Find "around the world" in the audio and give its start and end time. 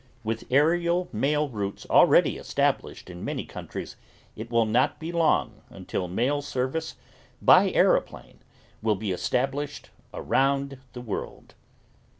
10.11-11.53